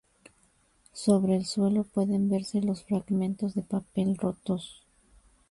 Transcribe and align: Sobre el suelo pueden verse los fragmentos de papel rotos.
Sobre 0.93 1.35
el 1.35 1.45
suelo 1.45 1.83
pueden 1.83 2.27
verse 2.27 2.59
los 2.59 2.81
fragmentos 2.85 3.53
de 3.53 3.61
papel 3.61 4.17
rotos. 4.17 4.83